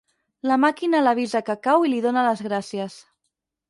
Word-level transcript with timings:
La 0.51 0.57
màquina 0.63 1.03
l'avisa 1.05 1.43
que 1.51 1.59
cau 1.69 1.87
i 1.91 1.95
li 1.95 2.03
dóna 2.09 2.27
les 2.33 2.45
gràcies. 2.51 3.03